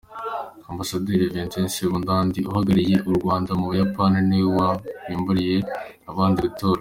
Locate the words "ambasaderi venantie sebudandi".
0.71-2.39